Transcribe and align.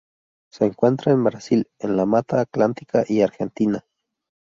Se 0.51 0.65
encuentra 0.65 1.11
en 1.11 1.23
Brasil 1.23 1.67
en 1.77 1.95
la 1.95 2.07
Mata 2.07 2.41
Atlántica 2.41 3.03
y 3.07 3.21
Argentina. 3.21 3.85